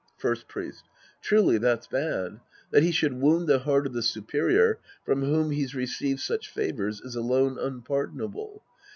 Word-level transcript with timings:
First 0.17 0.47
Priest. 0.47 0.85
Truly 1.21 1.59
that's 1.59 1.85
bad. 1.85 2.39
That 2.71 2.81
he 2.81 2.91
should 2.91 3.13
wound 3.21 3.45
the 3.47 3.59
heart 3.59 3.85
of 3.85 3.93
the 3.93 4.01
superior 4.01 4.79
from 5.05 5.21
whom 5.21 5.51
he's 5.51 5.75
received 5.75 6.21
such 6.21 6.49
favors 6.49 6.99
is 7.01 7.15
alone 7.15 7.59
unpardonable. 7.59 8.63